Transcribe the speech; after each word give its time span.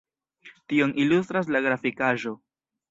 Tion 0.73 0.95
ilustras 1.03 1.55
la 1.57 1.65
grafikaĵo. 1.69 2.39